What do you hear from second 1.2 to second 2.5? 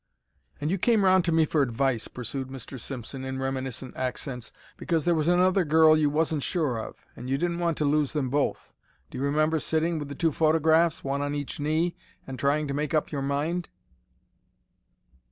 to me for advice," pursued